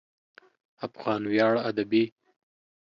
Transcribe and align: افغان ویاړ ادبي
افغان 0.85 1.21
ویاړ 1.31 1.53
ادبي 1.69 2.03